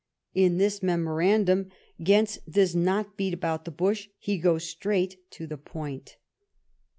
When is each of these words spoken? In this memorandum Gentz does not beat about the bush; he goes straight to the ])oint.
In 0.33 0.57
this 0.57 0.81
memorandum 0.81 1.69
Gentz 2.01 2.39
does 2.49 2.75
not 2.75 3.17
beat 3.17 3.35
about 3.35 3.65
the 3.65 3.69
bush; 3.71 4.09
he 4.17 4.39
goes 4.39 4.63
straight 4.67 5.19
to 5.33 5.45
the 5.45 5.59
])oint. 5.59 6.15